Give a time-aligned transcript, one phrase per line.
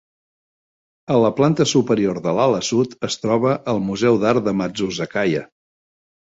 [1.15, 5.45] A la planta superior de l'ala sud es troba el Museu d'Art de Matsuzakaya.